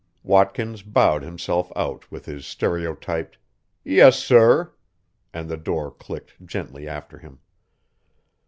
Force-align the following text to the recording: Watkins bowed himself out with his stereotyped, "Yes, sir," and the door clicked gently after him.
Watkins 0.23 0.81
bowed 0.81 1.21
himself 1.21 1.71
out 1.75 2.09
with 2.11 2.25
his 2.25 2.43
stereotyped, 2.47 3.37
"Yes, 3.83 4.17
sir," 4.17 4.71
and 5.31 5.47
the 5.47 5.57
door 5.57 5.91
clicked 5.91 6.43
gently 6.43 6.87
after 6.87 7.19
him. 7.19 7.37